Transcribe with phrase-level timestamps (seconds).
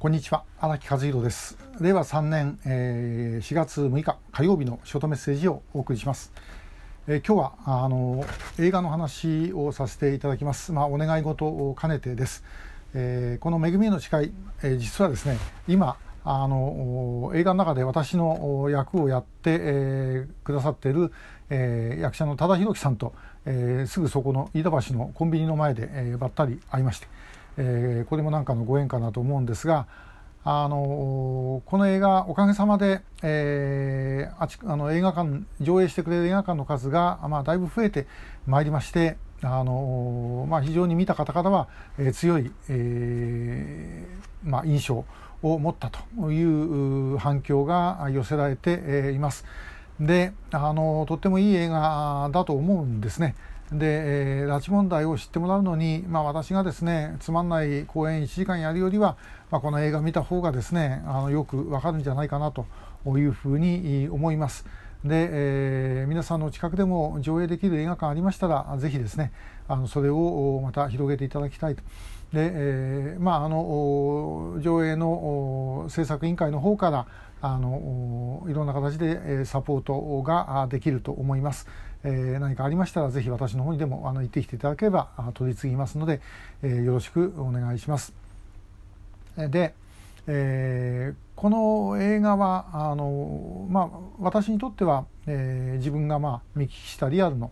[0.00, 0.44] こんにちは。
[0.58, 1.58] 荒木和弘です。
[1.78, 6.32] 令和3年、えー、4月6日火曜日のショートメッセージをお送りします、
[7.06, 8.24] えー、今日はあの
[8.58, 10.72] 映画の話をさせていただきます。
[10.72, 12.44] まあお願い事を兼ねてです、
[12.94, 14.32] えー、この恵みへの誓い、
[14.62, 15.36] えー、実はですね
[15.68, 21.12] 今あの映画の中で私の役をやって、えー、くださっている、
[21.50, 23.12] えー、役者の多田博樹さんと、
[23.44, 27.06] えー、すぐそこの飯田橋のコンビニの前で、えー、ばったり会いまして。
[27.62, 29.86] えー、これもなんかのご縁かなと思うんですが、
[30.42, 38.06] あのこの映画おかげさまで、えー、あちあの映画館上映してくれる映画館の数が、まあ、だいぶ増えて
[38.46, 41.68] まいりまして、あのまあ、非常に見た方々は、
[41.98, 45.04] えー、強い、えーまあ、印象
[45.42, 49.44] を持ったという反響が寄せられて、います。
[50.00, 53.34] であのとってもいい映画だと思うんですね。
[53.72, 59.16] で、えー、拉致問題を知ってもらうのに、まあ、私がですねつまんない公演1時間やるよりは、
[59.50, 62.66] まあ、この映画見た方がですねあのよくわかるんじゃないかなと
[63.06, 64.66] いうふうに思います。
[65.04, 69.32] で、えー、皆さんの近くでも上映できる映画館ありましたらぜひですね
[69.66, 71.82] あのそれをまた広げていただきたいと。
[72.32, 77.06] で、えー、まああの上映の制作委員会の方から
[77.42, 81.66] あのいろんな形でサポートができると思います。
[82.02, 86.20] えー、何かありましたらぜひ私の方にでもあの行ってきていただければ取り次ぎますので、
[86.62, 88.14] えー、よろしくお願いします。
[89.36, 89.74] で、
[90.26, 97.50] えー、この映画はあの、まあ、私にとっては、えー、自分が、まあ、見聞きしたリアルの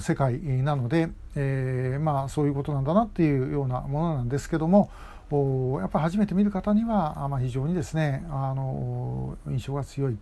[0.00, 4.90] 世界なので、えーまあ、そういうことなんだなっていうようなものなんですけども
[5.80, 10.16] やっぱり初めて見る方には、ま、非常にですねあの印象が強い。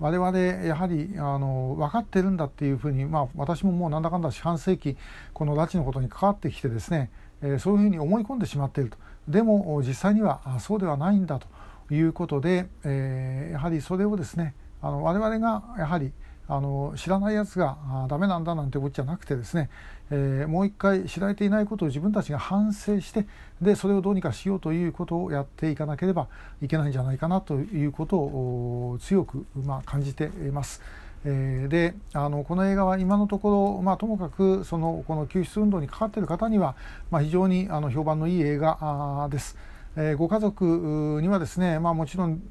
[0.00, 4.96] 我々やはりあの分かってるんだっていうふうに、まあ、私ももうなんだかんだ四半世紀
[5.32, 7.10] この拉致のことに関わってきてですね、
[7.42, 8.96] え、そういうふうに思い込んでしまっていると
[9.28, 11.46] でも実際にはそうではないんだと
[11.94, 16.12] いうことで、え、やはりそれをですねあの我々がやはり
[16.46, 17.78] あの知らないやつが
[18.08, 19.70] ダメなんだなんてことじゃなくてですね、
[20.10, 23.26] えー、もう一回知られていないことを自分たちが反省して
[23.62, 26.28] でそれをどうにかしようということをやっていかなければ
[26.60, 30.82] いけないんじゃないかなということを強く、まあ、感じています。
[31.26, 36.76] えー、であのこの映画は今のところ、まあ、ともかくそのこの救出運動にかかっている方には、
[37.10, 39.56] まあ、非常にあの評判のいい映画です。
[39.96, 42.42] えー、ご家族にはですね、まあ、もちろん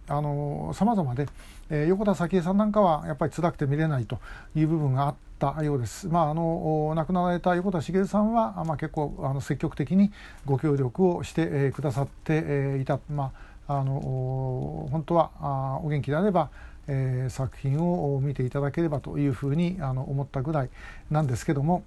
[0.74, 1.28] さまざまで、
[1.70, 4.20] えー、横田早紀江さんなんかはやっぱり辛くて見れないと
[4.56, 6.08] いう部分があったようです。
[6.08, 10.12] まあ、あの亡くなられた横田茂さんは、まあ、結構あの積極的に
[10.46, 13.34] ご協力をして、えー、くださって、えー、いた、ま
[13.68, 16.50] あ、あの本当はあお元気であれば、
[16.88, 20.70] えー、作品を見ていただければというふうにあの思ったぐらい
[21.12, 21.84] なんですけども、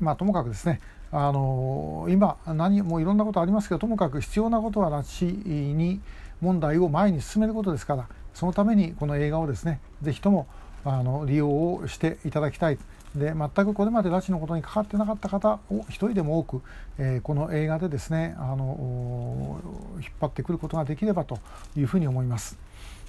[0.00, 0.80] まあ、ともかくですね
[1.10, 6.00] あの今何もいろんなことありますけどともかく必要なことは拉致に
[6.40, 10.46] 問題を前に進めることですからそのためにこの映画をですね是非とも
[10.84, 12.78] あの利用をしていただきたい
[13.14, 16.62] で全くこれまで拉致のことにかかってなかった方を一人でも多く、
[16.98, 19.60] えー、この映画でですねあの
[20.00, 21.38] 引っ張ってくることができればと
[21.76, 22.58] いうふうに思います。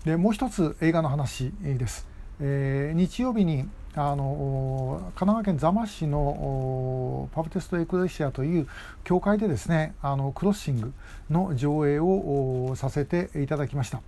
[0.05, 2.07] でもう一つ映画の話です。
[2.41, 3.67] えー、日曜日に
[3.99, 8.67] あの神奈川県座間市のパブテストエクレシアという
[9.03, 10.93] 教会でですねあのクロッシング
[11.29, 14.01] の上映をさせていただきました。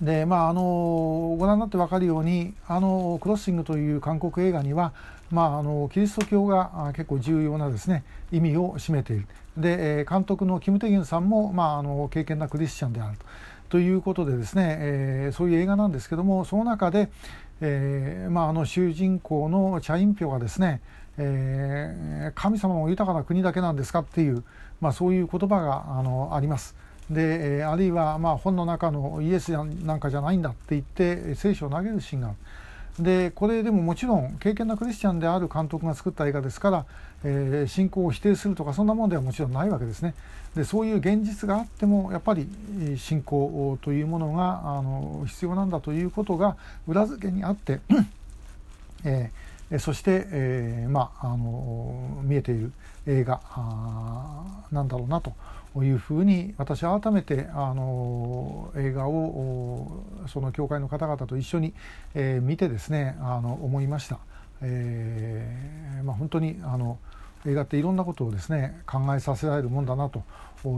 [0.00, 4.92] でまあ、あのご覧になって分かるようにあのクロッシングという韓国映画には、
[5.30, 13.24] まあ、あのキリスト教が結構重要なですね意味を占めているで監督のキム・テギュンさんも、まあ、あの敬虔なクリスチャンであると。
[13.68, 17.10] ということでですね、えー、そういう映画なんですけどもその中で、
[17.60, 20.80] えーまあ、あの主人公のチャインピョがですね、
[21.18, 24.44] えー、神様も豊かな国だけなんですかっていう、
[24.80, 26.74] まあ、そういう言葉があのあります。
[27.10, 32.36] で、えー、あるいは、まあ、本の中のイエスなんかじゃないんだって言って聖書を投げるシーンがある。
[32.98, 36.86] でこれでももちろん敬虔なクリスチャンである監督が作った映画ですから、
[37.24, 40.14] えー、信仰を否定するとかそんなものではもちろんないわけですね。
[40.54, 42.46] でそういう現実があってもやっぱり
[42.96, 47.80] 信仰というものがあの必要なんだということが裏付けにあって、
[49.04, 52.72] えー、そして、えー、まあ、あの見えている
[53.06, 53.40] 映画
[54.74, 55.32] なんだろうなと
[55.82, 61.72] いうふうに私は改めてあの映画をその教会の方々と一緒に、
[62.14, 64.18] えー、見てですねあの思いました。
[64.60, 66.98] えーまあ、本当にあの
[67.46, 70.22] 映画っていろんなことをですね考えさせられるもんだなと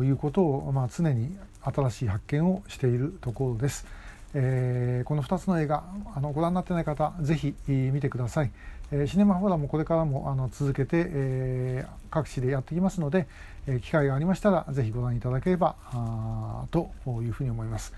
[0.05, 3.87] いうことを、まあ、常に新しい発見をしているところです。
[4.35, 5.85] えー、この2つの映画
[6.15, 8.51] あのご覧になってない方ぜひ見てください、
[8.93, 13.27] えー、シネマフォーラムもこれからもあの続けて、えー、各地でやっていきますので、
[13.67, 16.91] えー、機会がありましたらぜひご覧いただければあと
[17.23, 17.93] いうふうに思います。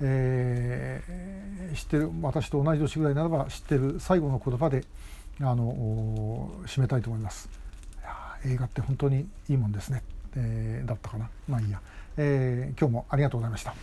[0.00, 4.84] えー、知ってる私と同じ年ぐらいならば知ってる最後の言葉で
[5.40, 7.48] あの締めたいと思います。
[8.44, 10.02] 映画って本当にいいもんですね、
[10.36, 11.80] えー、だったかなまあいいや、
[12.16, 13.74] えー、今日もありがとうございました。